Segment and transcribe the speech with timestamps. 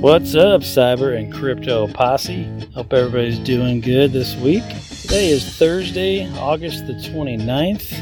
[0.00, 2.44] What's up, cyber and crypto posse?
[2.74, 4.62] Hope everybody's doing good this week.
[5.00, 7.92] Today is Thursday, August the 29th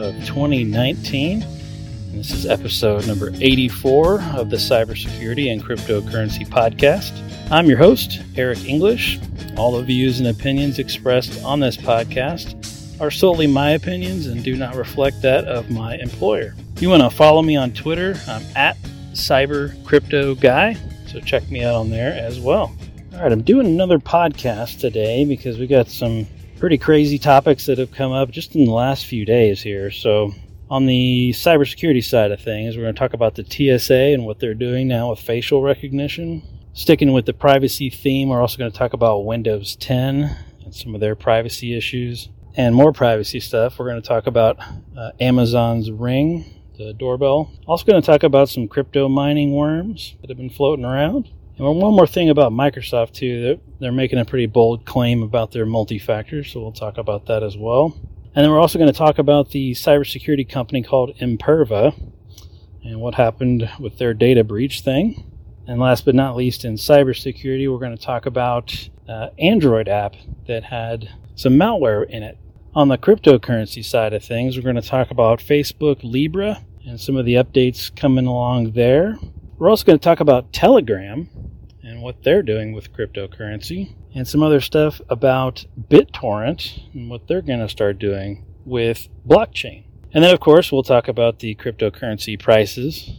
[0.00, 1.42] of 2019.
[1.42, 7.12] And this is episode number 84 of the Cybersecurity and Cryptocurrency Podcast.
[7.52, 9.20] I'm your host, Eric English.
[9.56, 14.56] All the views and opinions expressed on this podcast are solely my opinions and do
[14.56, 16.56] not reflect that of my employer.
[16.80, 18.76] You want to follow me on Twitter, I'm at
[19.12, 20.76] Cyber Crypto Guy.
[21.14, 22.74] So check me out on there as well.
[23.12, 26.26] All right, I'm doing another podcast today because we got some
[26.58, 29.92] pretty crazy topics that have come up just in the last few days here.
[29.92, 30.34] So,
[30.70, 34.40] on the cybersecurity side of things, we're going to talk about the TSA and what
[34.40, 36.42] they're doing now with facial recognition.
[36.72, 40.96] Sticking with the privacy theme, we're also going to talk about Windows 10 and some
[40.96, 42.28] of their privacy issues.
[42.56, 44.58] And more privacy stuff, we're going to talk about
[44.98, 46.44] uh, Amazon's Ring
[46.76, 47.50] the doorbell.
[47.66, 51.30] Also, going to talk about some crypto mining worms that have been floating around.
[51.56, 53.42] And one more thing about Microsoft, too.
[53.42, 57.26] They're, they're making a pretty bold claim about their multi factor, so we'll talk about
[57.26, 57.96] that as well.
[58.34, 61.94] And then we're also going to talk about the cybersecurity company called Imperva
[62.82, 65.30] and what happened with their data breach thing.
[65.66, 70.16] And last but not least, in cybersecurity, we're going to talk about uh, Android app
[70.46, 72.36] that had some malware in it.
[72.74, 77.16] On the cryptocurrency side of things, we're going to talk about Facebook Libra and some
[77.16, 79.18] of the updates coming along there.
[79.58, 81.28] We're also going to talk about Telegram
[81.82, 87.42] and what they're doing with cryptocurrency and some other stuff about BitTorrent and what they're
[87.42, 89.84] going to start doing with blockchain.
[90.12, 93.10] And then, of course, we'll talk about the cryptocurrency prices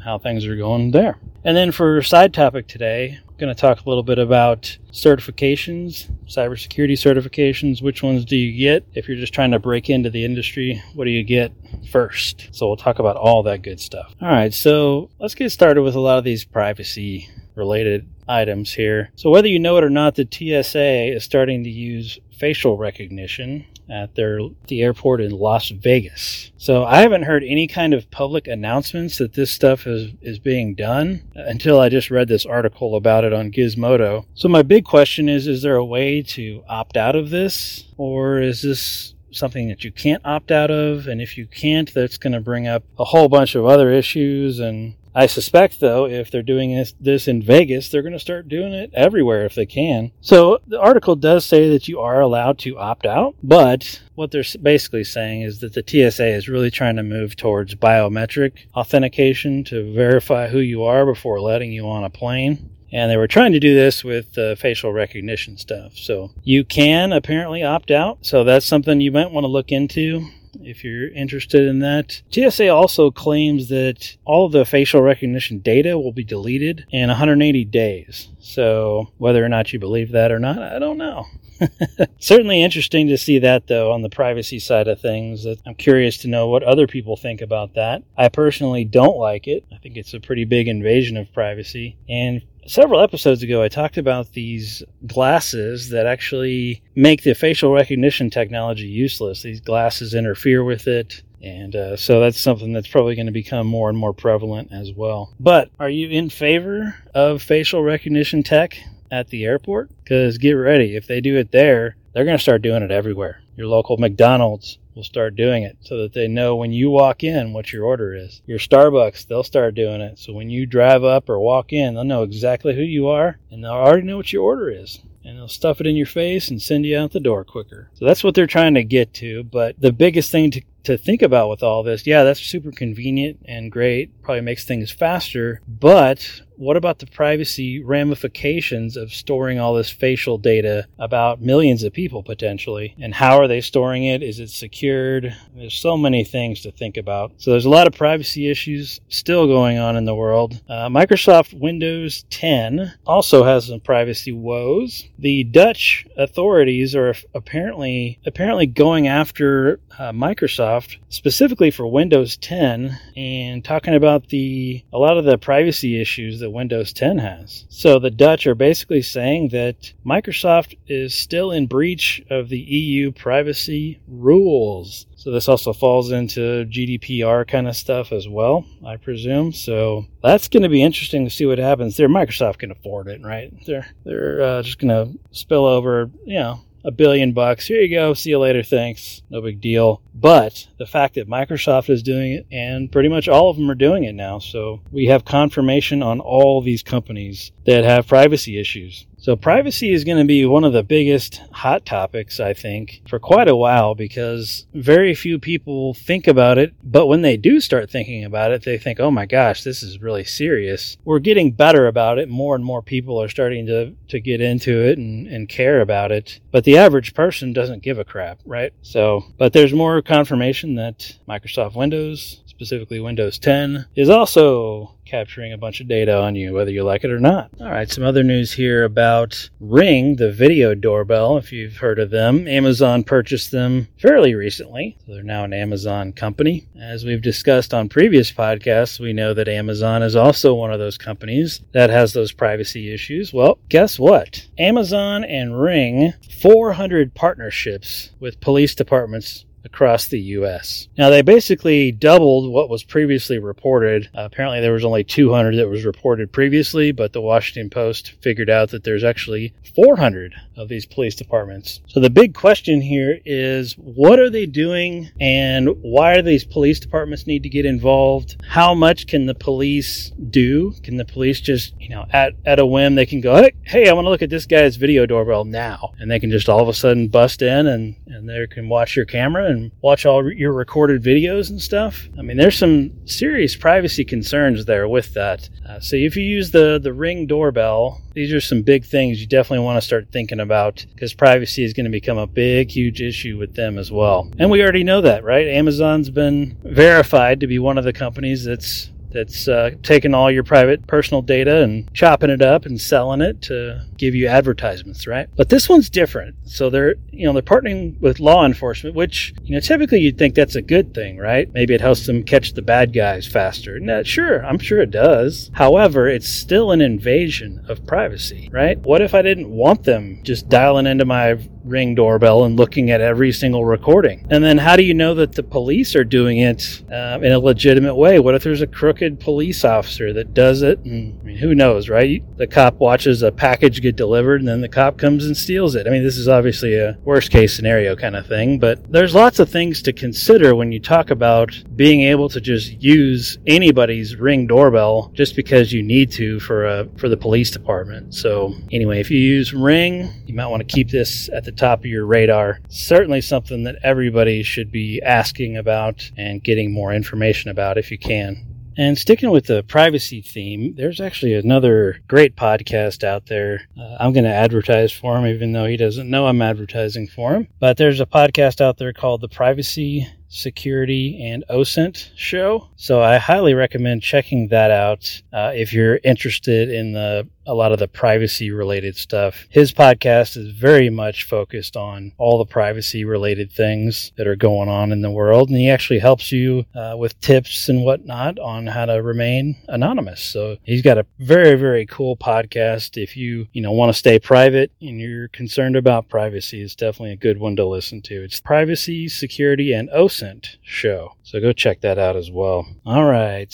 [0.00, 1.18] how things are going there.
[1.44, 6.10] And then for side topic today, I'm going to talk a little bit about certifications,
[6.26, 7.80] cybersecurity certifications.
[7.82, 10.82] Which ones do you get if you're just trying to break into the industry?
[10.94, 11.52] What do you get
[11.90, 12.48] first?
[12.52, 14.14] So we'll talk about all that good stuff.
[14.20, 19.10] All right, so let's get started with a lot of these privacy related items here.
[19.16, 23.66] So whether you know it or not, the TSA is starting to use facial recognition
[23.90, 26.52] at their the airport in Las Vegas.
[26.56, 30.74] So I haven't heard any kind of public announcements that this stuff is is being
[30.74, 34.26] done until I just read this article about it on Gizmodo.
[34.34, 38.40] So my big question is is there a way to opt out of this or
[38.40, 42.32] is this something that you can't opt out of and if you can't that's going
[42.32, 46.42] to bring up a whole bunch of other issues and I suspect, though, if they're
[46.42, 50.12] doing this, this in Vegas, they're going to start doing it everywhere if they can.
[50.20, 54.44] So the article does say that you are allowed to opt out, but what they're
[54.62, 59.92] basically saying is that the TSA is really trying to move towards biometric authentication to
[59.92, 62.70] verify who you are before letting you on a plane.
[62.92, 65.96] And they were trying to do this with uh, facial recognition stuff.
[65.96, 68.18] So you can apparently opt out.
[68.22, 70.28] So that's something you might want to look into
[70.62, 72.22] if you're interested in that.
[72.30, 77.64] TSA also claims that all of the facial recognition data will be deleted in 180
[77.66, 78.28] days.
[78.38, 81.26] So, whether or not you believe that or not, I don't know.
[82.18, 85.46] Certainly interesting to see that, though, on the privacy side of things.
[85.66, 88.02] I'm curious to know what other people think about that.
[88.16, 89.64] I personally don't like it.
[89.72, 91.96] I think it's a pretty big invasion of privacy.
[92.08, 98.30] And several episodes ago, I talked about these glasses that actually make the facial recognition
[98.30, 99.42] technology useless.
[99.42, 101.22] These glasses interfere with it.
[101.42, 104.92] And uh, so that's something that's probably going to become more and more prevalent as
[104.92, 105.34] well.
[105.40, 108.78] But are you in favor of facial recognition tech
[109.10, 109.90] at the airport?
[110.04, 113.42] Because get ready, if they do it there, they're going to start doing it everywhere.
[113.56, 117.54] Your local McDonald's will start doing it so that they know when you walk in
[117.54, 118.42] what your order is.
[118.46, 120.18] Your Starbucks, they'll start doing it.
[120.18, 123.64] So when you drive up or walk in, they'll know exactly who you are and
[123.64, 125.00] they'll already know what your order is.
[125.24, 127.90] And they'll stuff it in your face and send you out the door quicker.
[127.94, 129.44] So that's what they're trying to get to.
[129.44, 133.38] But the biggest thing to, to think about with all this, yeah, that's super convenient
[133.46, 134.22] and great.
[134.22, 135.60] Probably makes things faster.
[135.66, 141.90] But what about the privacy ramifications of storing all this facial data about millions of
[141.94, 142.94] people potentially?
[143.00, 144.22] And how are they storing it?
[144.22, 145.34] Is it secured?
[145.56, 147.32] There's so many things to think about.
[147.38, 150.60] So there's a lot of privacy issues still going on in the world.
[150.68, 155.08] Uh, Microsoft Windows 10 also has some privacy woes.
[155.18, 163.64] The Dutch authorities are apparently apparently going after uh, Microsoft specifically for Windows 10 and
[163.64, 167.64] talking about the a lot of the privacy issues that Windows 10 has.
[167.68, 173.12] So the Dutch are basically saying that Microsoft is still in breach of the EU
[173.12, 175.06] privacy rules.
[175.16, 179.52] So this also falls into GDPR kind of stuff as well, I presume.
[179.52, 182.08] So that's going to be interesting to see what happens there.
[182.08, 183.52] Microsoft can afford it, right?
[183.66, 187.66] They're they're uh, just going to spill over, you know, a billion bucks.
[187.66, 188.14] Here you go.
[188.14, 188.62] See you later.
[188.62, 189.22] Thanks.
[189.30, 190.02] No big deal.
[190.14, 193.74] But the fact that Microsoft is doing it and pretty much all of them are
[193.74, 194.38] doing it now.
[194.38, 199.06] So we have confirmation on all these companies that have privacy issues.
[199.20, 203.18] So, privacy is going to be one of the biggest hot topics, I think, for
[203.18, 206.72] quite a while because very few people think about it.
[206.82, 210.00] But when they do start thinking about it, they think, oh my gosh, this is
[210.00, 210.96] really serious.
[211.04, 212.30] We're getting better about it.
[212.30, 216.12] More and more people are starting to, to get into it and, and care about
[216.12, 216.40] it.
[216.50, 218.72] But the average person doesn't give a crap, right?
[218.80, 225.56] So, but there's more confirmation that Microsoft Windows, specifically Windows 10, is also capturing a
[225.56, 227.50] bunch of data on you, whether you like it or not.
[227.58, 232.10] All right, some other news here about Ring, the video doorbell, if you've heard of
[232.10, 232.46] them.
[232.46, 236.68] Amazon purchased them fairly recently, so they're now an Amazon company.
[236.78, 240.98] As we've discussed on previous podcasts, we know that Amazon is also one of those
[240.98, 243.32] companies that has those privacy issues.
[243.32, 244.46] Well, guess what?
[244.58, 246.12] Amazon and Ring,
[246.42, 250.88] 400 partnerships with police departments across the U.S.
[250.96, 254.08] Now, they basically doubled what was previously reported.
[254.14, 258.50] Uh, apparently, there was only 200 that was reported previously, but the Washington Post figured
[258.50, 261.80] out that there's actually 400 of these police departments.
[261.86, 266.80] So the big question here is what are they doing and why do these police
[266.80, 268.42] departments need to get involved?
[268.46, 270.72] How much can the police do?
[270.82, 273.92] Can the police just, you know, at, at a whim, they can go, hey, I
[273.92, 275.92] want to look at this guy's video doorbell now.
[275.98, 278.96] And they can just all of a sudden bust in and, and they can watch
[278.96, 282.08] your camera and watch all your recorded videos and stuff.
[282.18, 285.48] I mean, there's some serious privacy concerns there with that.
[285.68, 289.26] Uh, so if you use the, the Ring doorbell, these are some big things you
[289.26, 293.00] definitely want to start thinking about because privacy is going to become a big, huge
[293.00, 294.30] issue with them as well.
[294.38, 295.46] And we already know that, right?
[295.46, 300.44] Amazon's been verified to be one of the companies that's that's uh, taking all your
[300.44, 305.28] private personal data and chopping it up and selling it to give you advertisements, right?
[305.36, 306.36] But this one's different.
[306.44, 310.34] So they're, you know, they're partnering with law enforcement, which, you know, typically you'd think
[310.34, 311.52] that's a good thing, right?
[311.52, 313.78] Maybe it helps them catch the bad guys faster.
[314.04, 315.50] Sure, I'm sure it does.
[315.54, 318.78] However, it's still an invasion of privacy, right?
[318.78, 323.00] What if I didn't want them just dialing into my ring doorbell and looking at
[323.00, 324.26] every single recording?
[324.30, 327.38] And then how do you know that the police are doing it uh, in a
[327.38, 328.18] legitimate way?
[328.18, 330.78] What if there's a crooked police officer that does it?
[330.80, 332.22] And I mean, who knows, right?
[332.36, 335.86] The cop watches a package get delivered and then the cop comes and steals it.
[335.86, 339.38] I mean, this is obviously a worst case scenario kind of thing, but there's lots
[339.38, 344.46] of things to consider when you talk about being able to just use anybody's ring
[344.46, 348.14] doorbell just because you need to for a for the police department.
[348.14, 351.80] So anyway, if you use Ring, you might want to keep this at the top
[351.80, 352.60] of your radar.
[352.68, 357.98] Certainly something that everybody should be asking about and getting more information about if you
[357.98, 358.46] can.
[358.76, 363.62] And sticking with the privacy theme, there's actually another great podcast out there.
[363.78, 367.34] Uh, I'm going to advertise for him, even though he doesn't know I'm advertising for
[367.34, 367.48] him.
[367.58, 372.68] But there's a podcast out there called the Privacy Security and OSINT show.
[372.76, 377.72] So I highly recommend checking that out uh, if you're interested in the a lot
[377.72, 379.46] of the privacy related stuff.
[379.48, 384.68] His podcast is very much focused on all the privacy related things that are going
[384.68, 388.68] on in the world, and he actually helps you uh, with tips and whatnot on
[388.68, 390.20] how to remain anonymous.
[390.20, 393.02] So he's got a very very cool podcast.
[393.02, 397.14] If you you know want to stay private and you're concerned about privacy, it's definitely
[397.14, 398.22] a good one to listen to.
[398.22, 400.19] It's privacy, security, and OSINT
[400.62, 401.14] show.
[401.22, 402.66] So go check that out as well.
[402.84, 403.52] All right.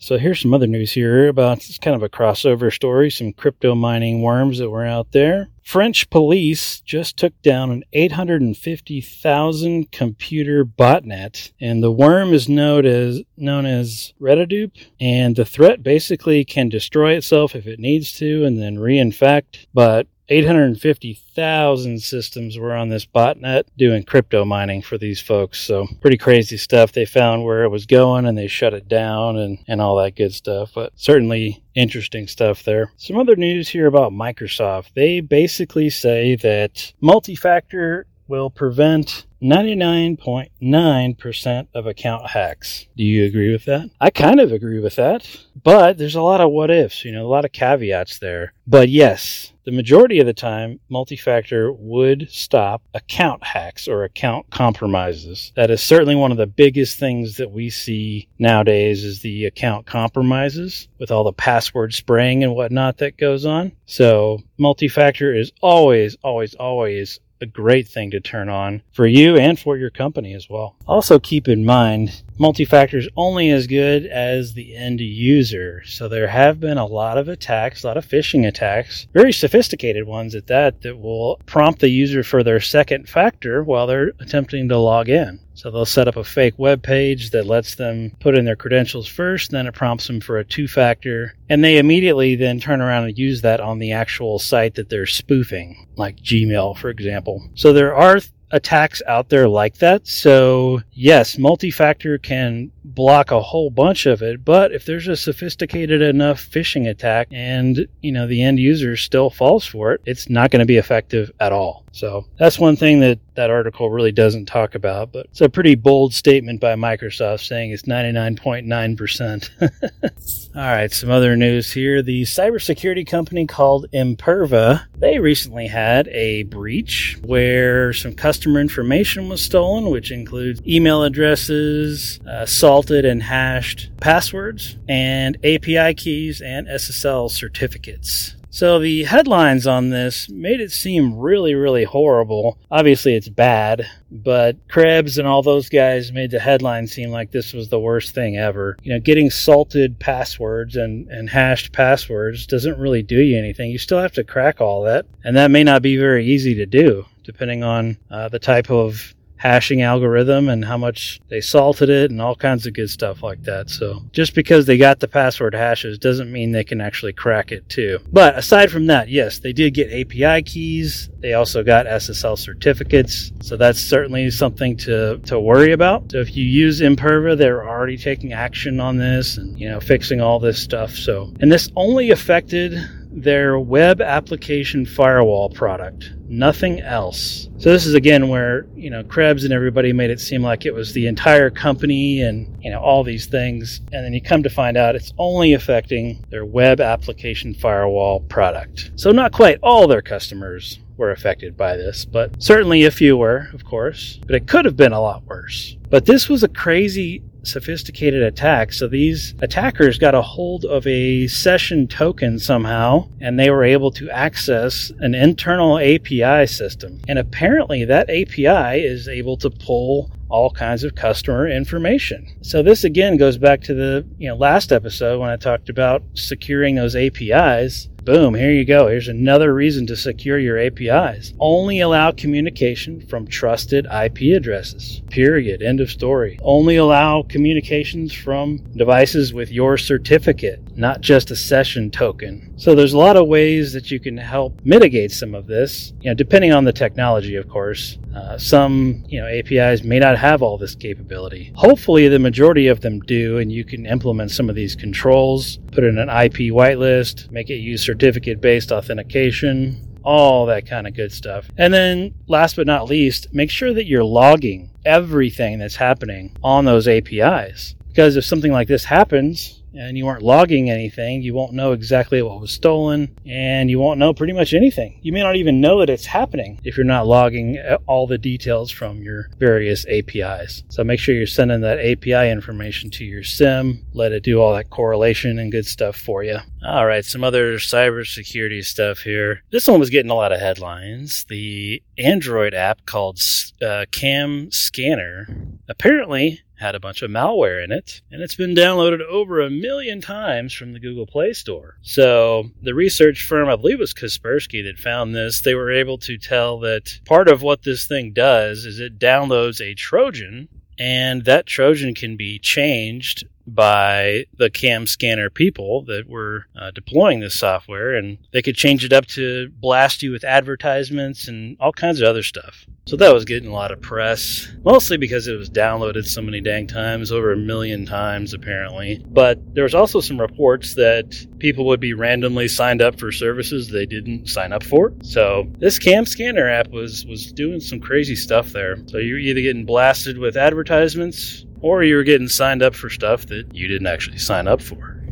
[0.00, 3.74] So here's some other news here about it's kind of a crossover story, some crypto
[3.74, 5.48] mining worms that were out there.
[5.62, 13.20] French police just took down an 850,000 computer botnet, and the worm is known as
[13.36, 14.72] known as Retadup.
[14.98, 19.66] And the threat basically can destroy itself if it needs to, and then reinfect.
[19.74, 25.60] But 850,000 systems were on this botnet doing crypto mining for these folks.
[25.60, 26.92] So pretty crazy stuff.
[26.92, 30.16] They found where it was going and they shut it down and, and all that
[30.16, 30.72] good stuff.
[30.74, 32.92] But certainly interesting stuff there.
[32.96, 34.92] Some other news here about Microsoft.
[34.94, 42.86] They basically say that multi-factor will prevent 99.9% of account hacks.
[42.96, 43.90] Do you agree with that?
[44.00, 45.28] I kind of agree with that,
[45.62, 48.54] but there's a lot of what ifs, you know, a lot of caveats there.
[48.66, 55.52] But yes, the majority of the time, multi-factor would stop account hacks or account compromises.
[55.56, 59.86] That is certainly one of the biggest things that we see nowadays is the account
[59.86, 63.72] compromises with all the password spraying and whatnot that goes on.
[63.86, 69.58] So multi-factor is always, always, always a great thing to turn on for you and
[69.58, 70.76] for your company as well.
[70.86, 75.82] Also, keep in mind multi-factor is only as good as the end user.
[75.84, 80.06] So there have been a lot of attacks, a lot of phishing attacks, very sophisticated
[80.06, 84.68] ones at that, that will prompt the user for their second factor while they're attempting
[84.68, 85.40] to log in.
[85.58, 89.08] So they'll set up a fake web page that lets them put in their credentials
[89.08, 93.08] first, then it prompts them for a two factor, and they immediately then turn around
[93.08, 97.42] and use that on the actual site that they're spoofing, like Gmail, for example.
[97.56, 100.06] So there are attacks out there like that.
[100.06, 105.16] So, yes, multi factor can block a whole bunch of it, but if there's a
[105.16, 110.30] sophisticated enough phishing attack and, you know, the end user still falls for it, it's
[110.30, 111.84] not going to be effective at all.
[111.92, 115.76] So, that's one thing that that article really doesn't talk about, but it's a pretty
[115.76, 119.50] bold statement by Microsoft saying it's 99.9%.
[120.56, 122.02] all right, some other news here.
[122.02, 129.40] The cybersecurity company called Imperva, they recently had a breach where some customer information was
[129.40, 137.30] stolen, which includes email addresses, uh, salted and hashed passwords, and API keys and SSL
[137.30, 138.34] certificates.
[138.58, 142.58] So the headlines on this made it seem really, really horrible.
[142.72, 147.52] Obviously, it's bad, but Krebs and all those guys made the headlines seem like this
[147.52, 148.76] was the worst thing ever.
[148.82, 153.70] You know, getting salted passwords and, and hashed passwords doesn't really do you anything.
[153.70, 156.66] You still have to crack all that, and that may not be very easy to
[156.66, 162.10] do, depending on uh, the type of hashing algorithm and how much they salted it
[162.10, 163.70] and all kinds of good stuff like that.
[163.70, 167.68] So just because they got the password hashes doesn't mean they can actually crack it
[167.68, 167.98] too.
[168.12, 171.08] But aside from that, yes, they did get API keys.
[171.20, 173.32] They also got SSL certificates.
[173.40, 176.10] So that's certainly something to, to worry about.
[176.10, 180.20] So if you use Imperva, they're already taking action on this and, you know, fixing
[180.20, 180.90] all this stuff.
[180.90, 182.78] So, and this only affected
[183.10, 187.48] their web application firewall product, nothing else.
[187.58, 190.74] So this is again where, you know, Krebs and everybody made it seem like it
[190.74, 193.80] was the entire company and, you know, all these things.
[193.92, 198.92] And then you come to find out it's only affecting their web application firewall product.
[198.96, 203.48] So not quite all their customers were affected by this, but certainly a few were,
[203.52, 204.18] of course.
[204.26, 205.76] But it could have been a lot worse.
[205.88, 208.72] But this was a crazy sophisticated attack.
[208.72, 213.90] So these attackers got a hold of a session token somehow, and they were able
[213.92, 217.00] to access an internal API system.
[217.08, 222.26] And apparently, that API is able to pull all kinds of customer information.
[222.42, 226.02] So this again goes back to the you know last episode when I talked about
[226.14, 228.88] securing those APIs Boom, here you go.
[228.88, 231.34] Here's another reason to secure your APIs.
[231.38, 235.02] Only allow communication from trusted IP addresses.
[235.10, 235.60] Period.
[235.60, 236.38] End of story.
[236.40, 242.54] Only allow communications from devices with your certificate, not just a session token.
[242.56, 246.08] So there's a lot of ways that you can help mitigate some of this, you
[246.08, 247.98] know, depending on the technology, of course.
[248.18, 251.52] Uh, some, you know, APIs may not have all this capability.
[251.54, 255.84] Hopefully, the majority of them do, and you can implement some of these controls, put
[255.84, 261.12] in an IP whitelist, make it use certificate based authentication, all that kind of good
[261.12, 261.48] stuff.
[261.56, 266.64] And then, last but not least, make sure that you're logging everything that's happening on
[266.64, 267.76] those APIs.
[267.88, 272.22] Because if something like this happens, and you weren't logging anything, you won't know exactly
[272.22, 274.98] what was stolen, and you won't know pretty much anything.
[275.02, 278.70] You may not even know that it's happening if you're not logging all the details
[278.70, 280.64] from your various APIs.
[280.68, 284.54] So make sure you're sending that API information to your SIEM, let it do all
[284.54, 286.38] that correlation and good stuff for you.
[286.64, 289.42] All right, some other cybersecurity stuff here.
[289.50, 291.24] This one was getting a lot of headlines.
[291.28, 293.20] The Android app called
[293.62, 295.26] uh, Cam Scanner
[295.68, 300.00] apparently had a bunch of malware in it, and it's been downloaded over a million
[300.00, 301.76] times from the Google Play Store.
[301.82, 305.98] So, the research firm, I believe it was Kaspersky, that found this, they were able
[305.98, 310.48] to tell that part of what this thing does is it downloads a Trojan,
[310.78, 313.24] and that Trojan can be changed
[313.54, 318.84] by the cam scanner people that were uh, deploying this software and they could change
[318.84, 322.66] it up to blast you with advertisements and all kinds of other stuff.
[322.86, 326.40] So that was getting a lot of press mostly because it was downloaded so many
[326.40, 329.04] dang times over a million times apparently.
[329.06, 333.68] But there was also some reports that people would be randomly signed up for services
[333.68, 334.94] they didn't sign up for.
[335.02, 338.78] So this cam scanner app was was doing some crazy stuff there.
[338.86, 343.26] So you're either getting blasted with advertisements or you were getting signed up for stuff
[343.26, 345.02] that you didn't actually sign up for.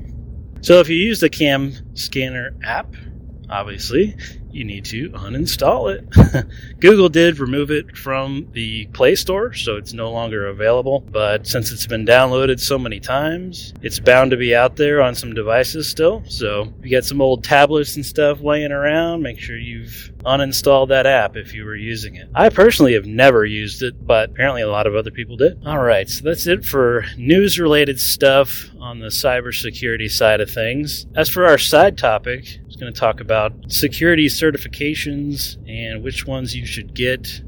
[0.60, 2.94] So if you use the Cam Scanner app,
[3.48, 4.16] obviously,
[4.56, 6.46] you need to uninstall it.
[6.80, 11.00] Google did remove it from the Play Store, so it's no longer available.
[11.00, 15.14] But since it's been downloaded so many times, it's bound to be out there on
[15.14, 16.24] some devices still.
[16.26, 20.88] So if you got some old tablets and stuff laying around, make sure you've uninstalled
[20.88, 22.28] that app if you were using it.
[22.34, 25.64] I personally have never used it, but apparently a lot of other people did.
[25.64, 31.06] All right, so that's it for news related stuff on the cybersecurity side of things.
[31.14, 36.26] As for our side topic, I was going to talk about security certifications and which
[36.26, 37.40] ones you should get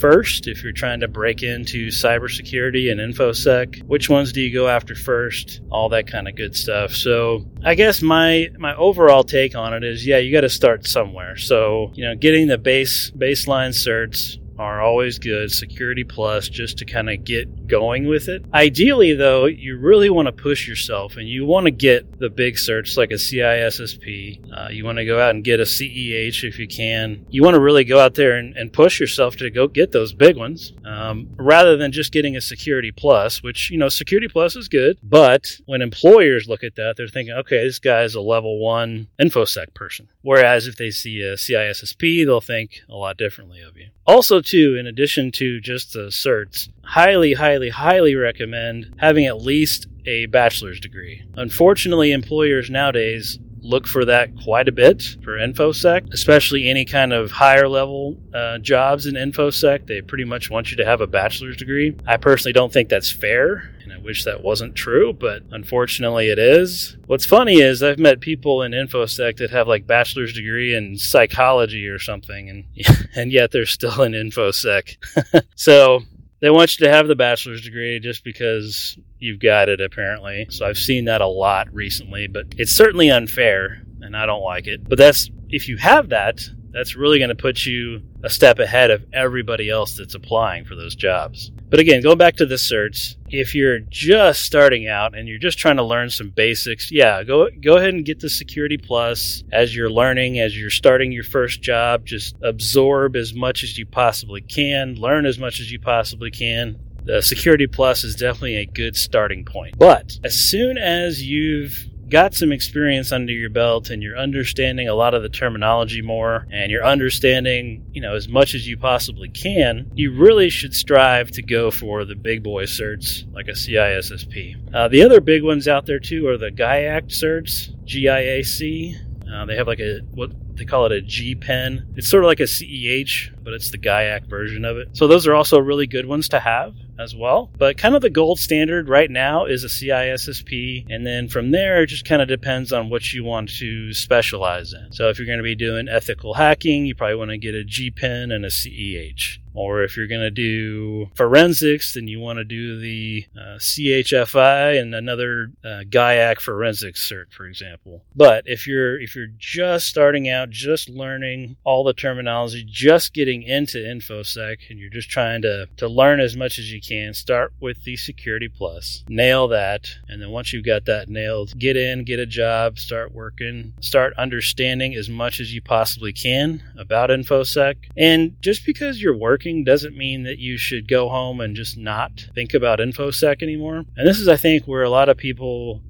[0.00, 3.84] first if you're trying to break into cybersecurity and infosec.
[3.84, 5.60] Which ones do you go after first?
[5.70, 6.90] All that kind of good stuff.
[6.90, 10.88] So i guess my my overall take on it is yeah you got to start
[10.88, 11.36] somewhere.
[11.36, 15.50] So you know getting the base baseline certs are always good.
[15.50, 18.44] Security Plus just to kind of get going with it.
[18.52, 22.54] Ideally, though, you really want to push yourself and you want to get the big
[22.54, 24.52] certs like a CISSP.
[24.52, 27.26] Uh, you want to go out and get a CEH if you can.
[27.30, 30.12] You want to really go out there and, and push yourself to go get those
[30.12, 34.56] big ones um, rather than just getting a Security Plus, which, you know, Security Plus
[34.56, 34.98] is good.
[35.02, 39.08] But when employers look at that, they're thinking, okay, this guy is a level one
[39.20, 40.08] InfoSec person.
[40.22, 43.88] Whereas if they see a CISSP, they'll think a lot differently of you.
[44.06, 49.86] Also, too, in addition to just the certs, highly, highly, highly recommend having at least
[50.06, 51.24] a bachelor's degree.
[51.36, 57.30] Unfortunately, employers nowadays look for that quite a bit for infosec especially any kind of
[57.30, 61.56] higher level uh, jobs in infosec they pretty much want you to have a bachelor's
[61.56, 66.28] degree i personally don't think that's fair and I wish that wasn't true, but unfortunately
[66.28, 66.96] it is.
[67.06, 71.86] What's funny is I've met people in InfoSec that have like bachelor's degree in psychology
[71.86, 72.64] or something, and
[73.14, 75.44] and yet they're still in InfoSec.
[75.54, 76.00] so
[76.44, 80.46] they want you to have the bachelor's degree just because you've got it, apparently.
[80.50, 84.66] So I've seen that a lot recently, but it's certainly unfair, and I don't like
[84.66, 84.86] it.
[84.86, 86.42] But that's if you have that,
[86.74, 90.74] that's really going to put you a step ahead of everybody else that's applying for
[90.74, 91.52] those jobs.
[91.70, 95.58] But again, going back to the certs, if you're just starting out and you're just
[95.58, 99.74] trying to learn some basics, yeah, go go ahead and get the Security Plus as
[99.74, 102.04] you're learning, as you're starting your first job.
[102.04, 106.78] Just absorb as much as you possibly can, learn as much as you possibly can.
[107.04, 109.78] The Security Plus is definitely a good starting point.
[109.78, 114.94] But as soon as you've got some experience under your belt and you're understanding a
[114.94, 119.28] lot of the terminology more and you're understanding, you know, as much as you possibly
[119.28, 124.74] can, you really should strive to go for the big boy certs like a CISSP.
[124.74, 128.94] Uh, the other big ones out there too are the GIAC certs, GIAC.
[129.30, 131.96] Uh, they have like a what they call it a GPEN.
[131.96, 134.96] It's sort of like a CEH, but it's the GIAC version of it.
[134.96, 137.50] So those are also really good ones to have as well.
[137.58, 140.86] But kind of the gold standard right now is a CISSP.
[140.88, 144.72] And then from there, it just kind of depends on what you want to specialize
[144.72, 144.92] in.
[144.92, 147.90] So if you're going to be doing ethical hacking, you probably want to get a
[147.90, 149.38] pen and a CEH.
[149.54, 154.80] Or if you're going to do forensics, then you want to do the uh, CHFI
[154.80, 158.02] and another uh, GIAC forensics cert, for example.
[158.16, 163.33] But if you're if you're just starting out, just learning all the terminology, just getting
[163.42, 167.52] into infosec, and you're just trying to to learn as much as you can, start
[167.60, 172.04] with the Security Plus, nail that, and then once you've got that nailed, get in,
[172.04, 177.76] get a job, start working, start understanding as much as you possibly can about infosec.
[177.96, 182.26] And just because you're working doesn't mean that you should go home and just not
[182.34, 183.84] think about InfoSec anymore.
[183.96, 185.82] And this is, I think, where a lot of people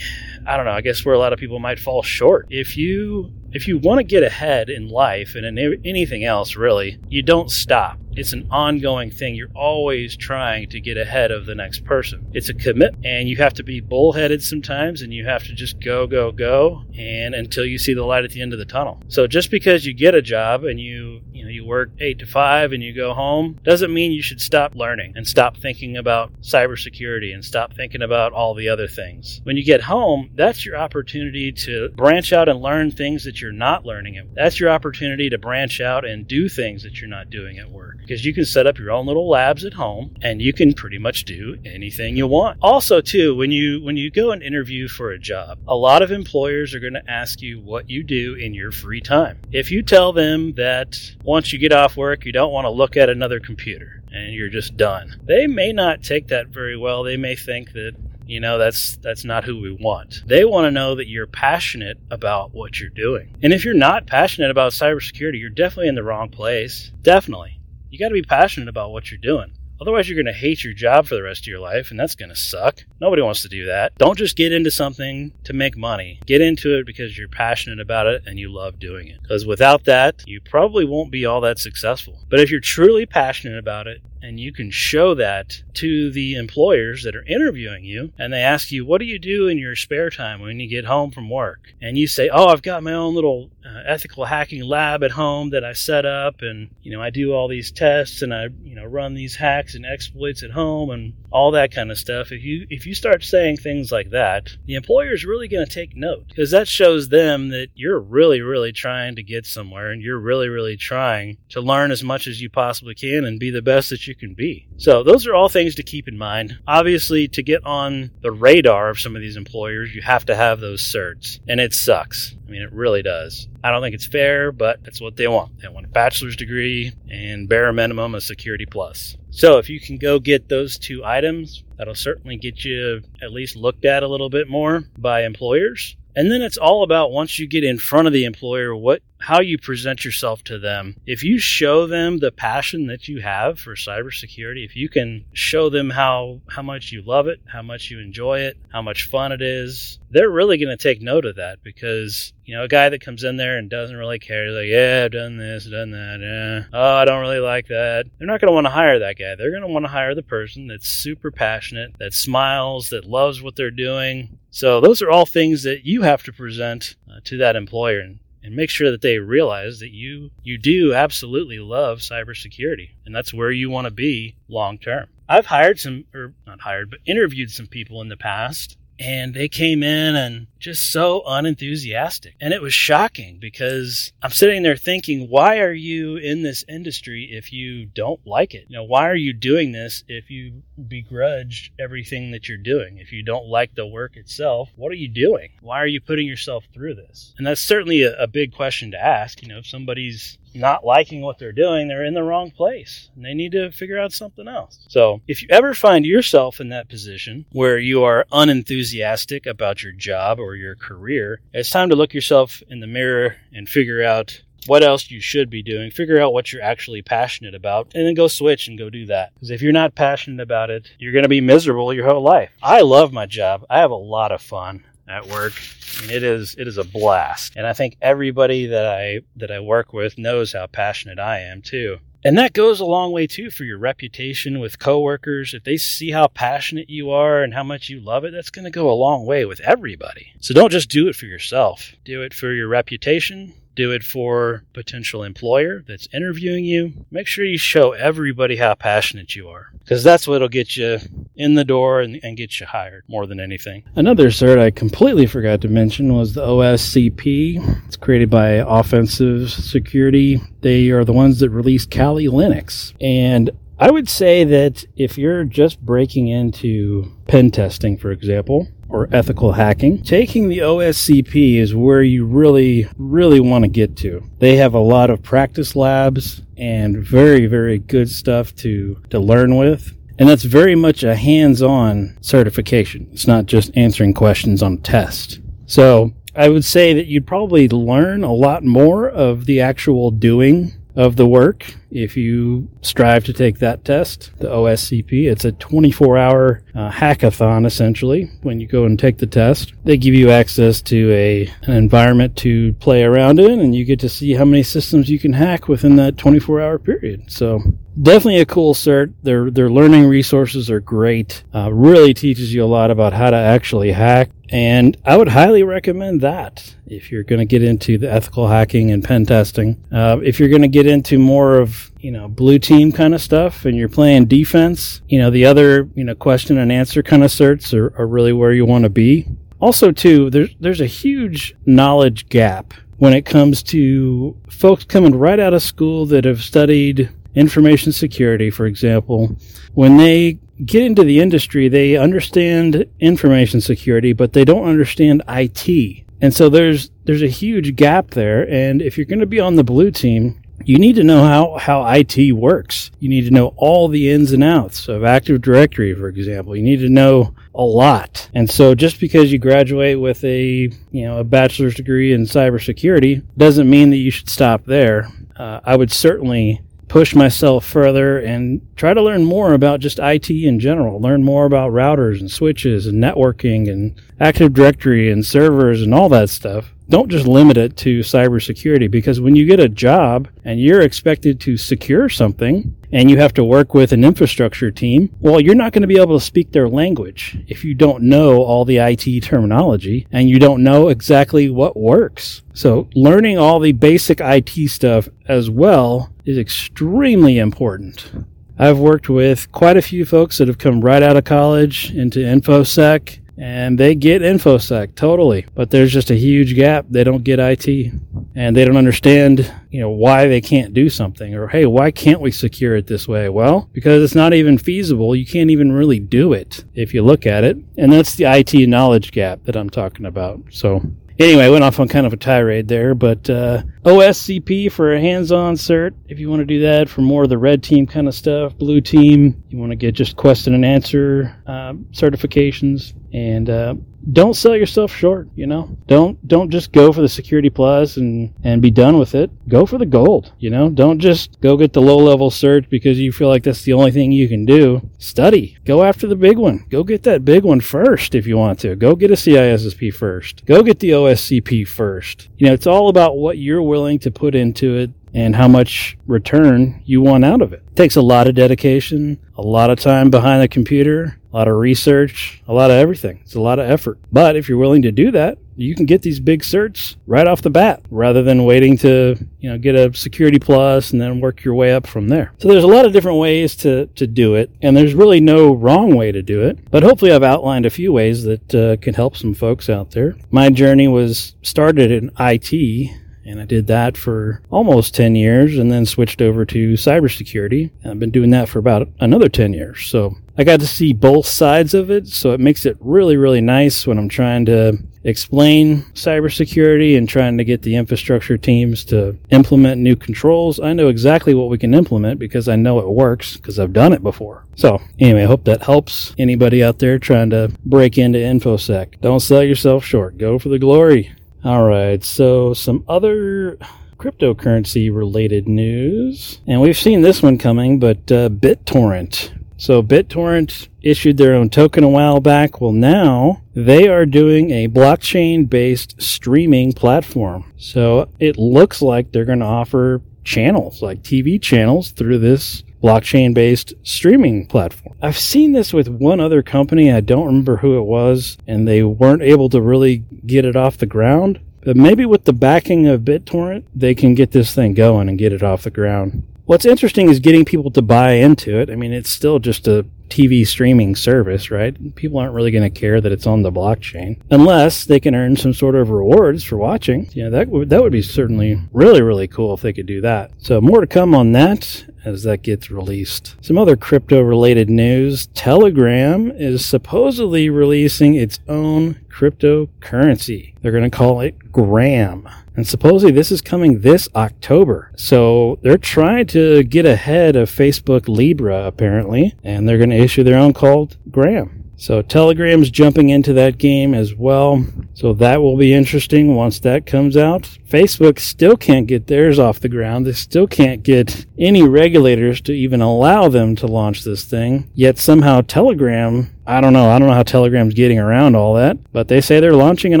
[0.46, 2.46] I don't know, I guess where a lot of people might fall short.
[2.50, 6.98] If you if you want to get ahead in life and in anything else really,
[7.08, 7.98] you don't stop.
[8.16, 9.34] It's an ongoing thing.
[9.34, 12.26] You're always trying to get ahead of the next person.
[12.32, 15.80] It's a commitment and you have to be bullheaded sometimes and you have to just
[15.80, 19.02] go, go, go and until you see the light at the end of the tunnel.
[19.08, 22.26] So just because you get a job and you, you know, you work eight to
[22.26, 26.32] five and you go home doesn't mean you should stop learning and stop thinking about
[26.40, 29.42] cybersecurity and stop thinking about all the other things.
[29.44, 33.52] When you get home, that's your opportunity to branch out and learn things that you're
[33.52, 34.14] not learning.
[34.14, 34.34] It.
[34.34, 37.98] That's your opportunity to branch out and do things that you're not doing at work
[37.98, 40.98] because you can set up your own little labs at home and you can pretty
[40.98, 42.58] much do anything you want.
[42.62, 46.10] Also, too, when you when you go and interview for a job, a lot of
[46.10, 49.38] employers are going to ask you what you do in your free time.
[49.52, 52.96] If you tell them that once you get off work, you don't want to look
[52.96, 57.02] at another computer and you're just done, they may not take that very well.
[57.02, 57.94] They may think that
[58.26, 61.98] you know that's that's not who we want they want to know that you're passionate
[62.10, 66.02] about what you're doing and if you're not passionate about cybersecurity you're definitely in the
[66.02, 67.56] wrong place definitely
[67.96, 69.52] you got to be passionate about what you're doing.
[69.80, 72.14] Otherwise, you're going to hate your job for the rest of your life, and that's
[72.14, 72.80] going to suck.
[73.00, 73.96] Nobody wants to do that.
[73.96, 76.18] Don't just get into something to make money.
[76.26, 79.20] Get into it because you're passionate about it and you love doing it.
[79.22, 82.24] Because without that, you probably won't be all that successful.
[82.30, 87.02] But if you're truly passionate about it, and you can show that to the employers
[87.04, 90.10] that are interviewing you and they ask you what do you do in your spare
[90.10, 91.60] time when you get home from work?
[91.80, 95.50] And you say oh i've got my own little uh, ethical hacking lab at home
[95.50, 98.74] that i set up and you know i do all these tests and i you
[98.74, 102.32] know run these hacks and exploits at home and all that kind of stuff.
[102.32, 105.72] If you if you start saying things like that the employer is really going to
[105.72, 110.00] take note because that shows them that you're really really trying to get somewhere and
[110.00, 113.60] you're really really trying to learn as much as you possibly can and be the
[113.60, 114.68] best that you can be.
[114.76, 116.58] So, those are all things to keep in mind.
[116.66, 120.60] Obviously, to get on the radar of some of these employers, you have to have
[120.60, 122.36] those certs, and it sucks.
[122.46, 123.48] I mean, it really does.
[123.64, 125.58] I don't think it's fair, but that's what they want.
[125.60, 129.16] They want a bachelor's degree and bare minimum a security plus.
[129.30, 133.56] So if you can go get those two items, that'll certainly get you at least
[133.56, 135.96] looked at a little bit more by employers.
[136.14, 139.40] And then it's all about once you get in front of the employer, what how
[139.40, 140.94] you present yourself to them.
[141.04, 145.68] If you show them the passion that you have for cybersecurity, if you can show
[145.68, 149.32] them how how much you love it, how much you enjoy it, how much fun
[149.32, 152.88] it is, they're really going to take note of that because you know a guy
[152.88, 156.20] that comes in there and doesn't really care, like yeah, I've done this, done that,
[156.20, 158.06] yeah, oh, I don't really like that.
[158.18, 159.34] They're not going to want to hire that guy.
[159.34, 163.42] They're going to want to hire the person that's super passionate, that smiles, that loves
[163.42, 164.38] what they're doing.
[164.50, 167.98] So those are all things that you have to present uh, to that employer.
[167.98, 173.14] And and make sure that they realize that you you do absolutely love cybersecurity and
[173.14, 175.08] that's where you want to be long term.
[175.28, 179.48] I've hired some or not hired but interviewed some people in the past and they
[179.48, 182.34] came in and just so unenthusiastic.
[182.40, 187.28] And it was shocking because I'm sitting there thinking, why are you in this industry
[187.30, 188.66] if you don't like it?
[188.68, 192.98] You know, why are you doing this if you begrudge everything that you're doing?
[192.98, 195.50] If you don't like the work itself, what are you doing?
[195.60, 197.34] Why are you putting yourself through this?
[197.38, 199.42] And that's certainly a, a big question to ask.
[199.42, 203.24] You know, if somebody's not liking what they're doing, they're in the wrong place and
[203.24, 204.78] they need to figure out something else.
[204.88, 209.92] So, if you ever find yourself in that position where you are unenthusiastic about your
[209.92, 214.42] job or your career, it's time to look yourself in the mirror and figure out
[214.66, 218.14] what else you should be doing, figure out what you're actually passionate about, and then
[218.14, 219.32] go switch and go do that.
[219.34, 222.50] Because if you're not passionate about it, you're going to be miserable your whole life.
[222.62, 223.64] I love my job.
[223.70, 225.52] I have a lot of fun at work.
[226.00, 229.60] Mean, it is it is a blast, and I think everybody that I that I
[229.60, 231.98] work with knows how passionate I am too.
[232.24, 235.54] And that goes a long way too for your reputation with coworkers.
[235.54, 238.64] If they see how passionate you are and how much you love it, that's going
[238.64, 240.32] to go a long way with everybody.
[240.40, 241.92] So don't just do it for yourself.
[242.04, 246.92] Do it for your reputation, do it for potential employer that's interviewing you.
[247.10, 250.98] Make sure you show everybody how passionate you are because that's what'll get you
[251.36, 253.84] in the door and, and, get you hired more than anything.
[253.94, 257.86] Another cert I completely forgot to mention was the OSCP.
[257.86, 260.40] It's created by Offensive Security.
[260.62, 262.94] They are the ones that released Kali Linux.
[263.00, 269.08] And I would say that if you're just breaking into pen testing, for example, or
[269.12, 270.02] ethical hacking.
[270.02, 274.22] Taking the OSCP is where you really, really want to get to.
[274.38, 279.56] They have a lot of practice labs and very, very good stuff to, to learn
[279.56, 279.96] with.
[280.18, 283.08] And that's very much a hands on certification.
[283.12, 285.40] It's not just answering questions on a test.
[285.66, 290.72] So I would say that you'd probably learn a lot more of the actual doing
[290.96, 295.30] of the work if you strive to take that test, the OSCP.
[295.30, 299.74] It's a 24 hour uh, hackathon essentially when you go and take the test.
[299.84, 304.00] They give you access to a an environment to play around in and you get
[304.00, 307.30] to see how many systems you can hack within that 24 hour period.
[307.30, 307.60] So
[308.00, 309.12] definitely a cool cert.
[309.22, 311.42] Their their learning resources are great.
[311.54, 315.62] Uh, really teaches you a lot about how to actually hack, and I would highly
[315.62, 319.82] recommend that if you're going to get into the ethical hacking and pen testing.
[319.92, 323.22] Uh, if you're going to get into more of you know blue team kind of
[323.22, 327.24] stuff and you're playing defense, you know the other you know question and answer kind
[327.24, 329.26] of certs are, are really where you want to be.
[329.58, 335.38] Also, too, there's there's a huge knowledge gap when it comes to folks coming right
[335.38, 339.36] out of school that have studied information security, for example,
[339.74, 346.04] when they get into the industry, they understand information security, but they don't understand IT.
[346.20, 348.48] And so there's there's a huge gap there.
[348.48, 351.58] And if you're going to be on the blue team, you need to know how,
[351.58, 352.90] how IT works.
[352.98, 356.56] You need to know all the ins and outs of Active Directory, for example.
[356.56, 358.28] You need to know a lot.
[358.34, 363.22] And so just because you graduate with a, you know, a bachelor's degree in cybersecurity
[363.36, 365.08] doesn't mean that you should stop there.
[365.36, 370.30] Uh, I would certainly push myself further and try to learn more about just IT
[370.30, 375.82] in general, learn more about routers and switches and networking and Active Directory and servers
[375.82, 379.68] and all that stuff don't just limit it to cybersecurity because when you get a
[379.68, 384.70] job and you're expected to secure something and you have to work with an infrastructure
[384.70, 388.04] team, well, you're not going to be able to speak their language if you don't
[388.04, 392.42] know all the IT terminology and you don't know exactly what works.
[392.54, 398.10] So learning all the basic IT stuff as well is extremely important.
[398.58, 402.20] I've worked with quite a few folks that have come right out of college into
[402.20, 405.46] InfoSec and they get infosec totally.
[405.54, 406.86] But there's just a huge gap.
[406.88, 407.92] They don't get it
[408.34, 411.34] and they don't understand you know why they can't do something.
[411.34, 413.28] Or hey why can't we secure it this way?
[413.28, 415.14] Well because it's not even feasible.
[415.14, 417.56] You can't even really do it if you look at it.
[417.76, 420.40] And that's the it knowledge gap that i'm talking about.
[420.50, 420.82] So
[421.18, 425.00] anyway, I went off on kind of a tirade there, but uh, OSCP for a
[425.00, 425.92] hands-on cert.
[426.08, 428.56] If you want to do that for more of the red team kind of stuff,
[428.56, 433.74] blue team, you want to get just question and answer uh, certifications, and uh,
[434.12, 435.28] don't sell yourself short.
[435.34, 439.14] You know, don't don't just go for the security plus and and be done with
[439.14, 439.30] it.
[439.48, 440.32] Go for the gold.
[440.38, 443.62] You know, don't just go get the low level cert because you feel like that's
[443.62, 444.88] the only thing you can do.
[444.98, 445.58] Study.
[445.64, 446.66] Go after the big one.
[446.68, 448.76] Go get that big one first if you want to.
[448.76, 450.44] Go get a CISSP first.
[450.46, 452.28] Go get the OSCP first.
[452.36, 455.96] You know, it's all about what you're willing to put into it and how much
[456.06, 457.62] return you want out of it.
[457.66, 457.76] it.
[457.76, 461.56] takes a lot of dedication, a lot of time behind the computer, a lot of
[461.56, 463.20] research, a lot of everything.
[463.22, 463.98] It's a lot of effort.
[464.10, 467.42] But if you're willing to do that, you can get these big certs right off
[467.42, 471.44] the bat rather than waiting to, you know, get a security plus and then work
[471.44, 472.32] your way up from there.
[472.38, 475.54] So there's a lot of different ways to, to do it and there's really no
[475.54, 476.70] wrong way to do it.
[476.70, 480.16] But hopefully I've outlined a few ways that uh, can help some folks out there.
[480.30, 482.90] My journey was started in IT
[483.26, 487.72] and I did that for almost 10 years and then switched over to cybersecurity.
[487.82, 489.84] And I've been doing that for about another 10 years.
[489.84, 492.08] So I got to see both sides of it.
[492.08, 497.38] So it makes it really, really nice when I'm trying to explain cybersecurity and trying
[497.38, 500.58] to get the infrastructure teams to implement new controls.
[500.58, 503.92] I know exactly what we can implement because I know it works because I've done
[503.92, 504.44] it before.
[504.56, 509.00] So anyway, I hope that helps anybody out there trying to break into InfoSec.
[509.00, 510.18] Don't sell yourself short.
[510.18, 511.12] Go for the glory.
[511.44, 513.56] All right, so some other
[513.98, 516.40] cryptocurrency related news.
[516.48, 519.45] And we've seen this one coming, but uh, BitTorrent.
[519.56, 522.60] So BitTorrent issued their own token a while back.
[522.60, 527.52] Well, now they are doing a blockchain based streaming platform.
[527.56, 533.32] So it looks like they're going to offer channels, like TV channels, through this blockchain
[533.32, 534.96] based streaming platform.
[535.00, 536.92] I've seen this with one other company.
[536.92, 540.76] I don't remember who it was, and they weren't able to really get it off
[540.76, 541.40] the ground.
[541.64, 545.32] But maybe with the backing of BitTorrent, they can get this thing going and get
[545.32, 546.22] it off the ground.
[546.46, 548.70] What's interesting is getting people to buy into it.
[548.70, 551.94] I mean, it's still just a TV streaming service, right?
[551.96, 555.36] People aren't really going to care that it's on the blockchain unless they can earn
[555.36, 557.08] some sort of rewards for watching.
[557.12, 560.30] Yeah, that would that would be certainly really really cool if they could do that.
[560.38, 563.34] So more to come on that as that gets released.
[563.40, 565.26] Some other crypto related news.
[565.28, 570.54] Telegram is supposedly releasing its own cryptocurrency.
[570.60, 572.28] They're going to call it Gram.
[572.54, 574.92] And supposedly this is coming this October.
[574.96, 580.22] So they're trying to get ahead of Facebook Libra, apparently, and they're going to issue
[580.22, 581.64] their own called Gram.
[581.78, 584.64] So Telegram's jumping into that game as well.
[584.94, 587.42] So that will be interesting once that comes out.
[587.68, 590.06] Facebook still can't get theirs off the ground.
[590.06, 594.70] They still can't get any regulators to even allow them to launch this thing.
[594.74, 598.78] Yet somehow Telegram, I don't know, I don't know how Telegram's getting around all that,
[598.92, 600.00] but they say they're launching in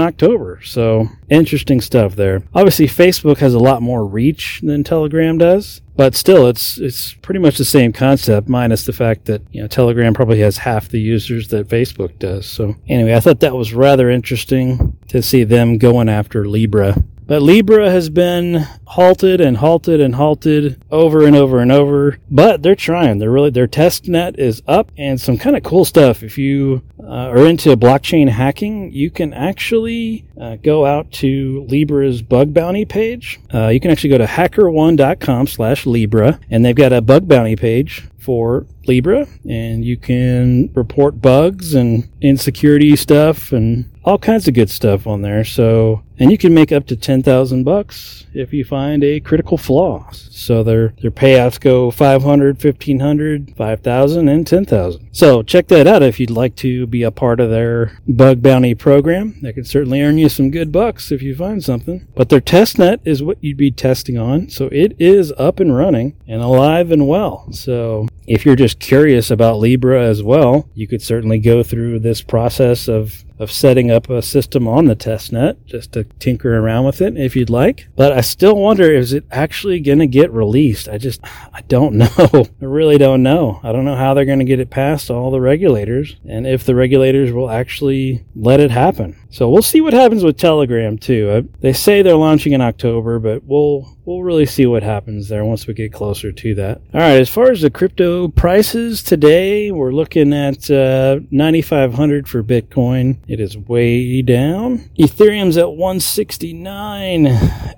[0.00, 0.60] October.
[0.64, 2.42] So interesting stuff there.
[2.54, 5.80] Obviously Facebook has a lot more reach than Telegram does.
[5.96, 9.66] But still, it's it's pretty much the same concept, minus the fact that you know
[9.66, 12.44] Telegram probably has half the users that Facebook does.
[12.44, 17.42] So anyway, I thought that was rather interesting to see them going after Libra but
[17.42, 22.18] Libra has been halted and halted and halted over and over and over.
[22.30, 23.18] But they're trying.
[23.18, 26.22] They're really their test net is up and some kind of cool stuff.
[26.22, 32.22] If you uh, are into blockchain hacking, you can actually uh, go out to Libra's
[32.22, 33.40] bug bounty page.
[33.52, 37.56] Uh, you can actually go to hackerone.com slash Libra and they've got a bug bounty
[37.56, 44.54] page for Libra and you can report bugs and insecurity stuff and all kinds of
[44.54, 45.44] good stuff on there.
[45.44, 50.08] So and you can make up to 10,000 bucks if you find a critical flaw.
[50.12, 55.08] So their their payouts go 500, 1500, 5000 and 10,000.
[55.12, 58.74] So check that out if you'd like to be a part of their bug bounty
[58.74, 59.38] program.
[59.42, 62.06] That can certainly earn you some good bucks if you find something.
[62.14, 64.48] But their test net is what you'd be testing on.
[64.48, 67.48] So it is up and running and alive and well.
[67.52, 72.22] So if you're just curious about Libra as well, you could certainly go through this
[72.22, 76.84] process of of setting up a system on the test net just to tinker around
[76.84, 77.88] with it if you'd like.
[77.96, 80.88] But I still wonder is it actually going to get released?
[80.88, 81.20] I just
[81.52, 82.06] I don't know.
[82.18, 83.60] I really don't know.
[83.62, 86.64] I don't know how they're going to get it past all the regulators and if
[86.64, 89.16] the regulators will actually let it happen.
[89.30, 91.30] So we'll see what happens with Telegram too.
[91.30, 95.44] Uh, they say they're launching in October, but we'll we'll really see what happens there
[95.44, 96.80] once we get closer to that.
[96.94, 102.42] All right, as far as the crypto prices today, we're looking at uh, 9500 for
[102.42, 103.18] Bitcoin.
[103.28, 104.88] It is way down.
[104.98, 107.26] Ethereum's at 169.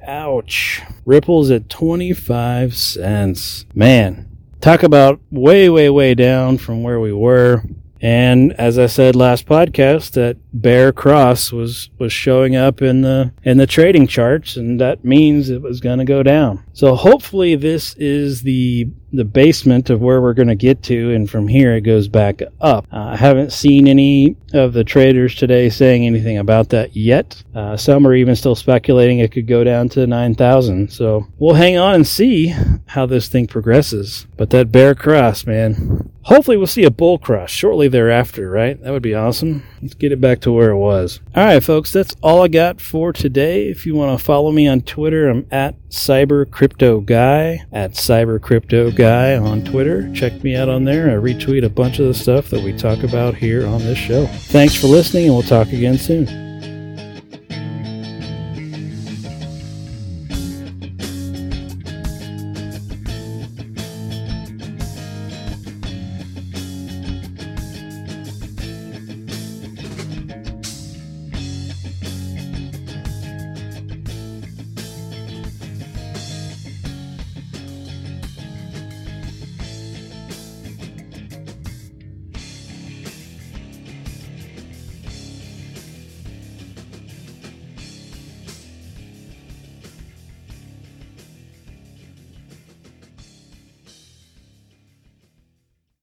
[0.07, 0.83] Ouch.
[1.05, 3.65] Ripple's at 25 cents.
[3.75, 4.29] Man,
[4.61, 7.63] talk about way way way down from where we were.
[8.01, 13.33] And as I said last podcast, that bear cross was was showing up in the
[13.43, 16.65] in the trading charts, and that means it was going to go down.
[16.73, 21.29] So hopefully, this is the the basement of where we're going to get to, and
[21.31, 22.87] from here it goes back up.
[22.93, 27.43] Uh, I haven't seen any of the traders today saying anything about that yet.
[27.55, 30.91] Uh, some are even still speculating it could go down to 9,000.
[30.93, 32.55] So we'll hang on and see
[32.87, 34.27] how this thing progresses.
[34.37, 36.11] But that bear cross, man.
[36.29, 38.79] Hopefully, we'll see a bull cross shortly thereafter, right?
[38.83, 39.63] That would be awesome.
[39.81, 41.21] Let's get it back to where it was.
[41.35, 43.69] All right, folks, that's all I got for today.
[43.69, 48.39] If you want to follow me on Twitter, I'm at Cyber Crypto Guy, at Cyber
[48.99, 50.13] Guy on Twitter.
[50.13, 51.09] Check me out on there.
[51.09, 54.27] I retweet a bunch of the stuff that we talk about here on this show.
[54.27, 56.48] Thanks for listening, and we'll talk again soon.